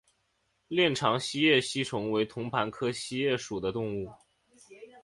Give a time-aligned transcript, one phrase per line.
[0.67, 4.09] 链肠锡叶吸虫为同盘科锡叶属的动物。